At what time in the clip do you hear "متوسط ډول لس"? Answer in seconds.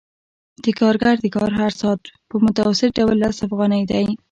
2.45-3.37